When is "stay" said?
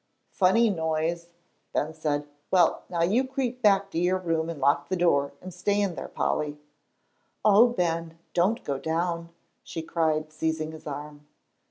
5.53-5.79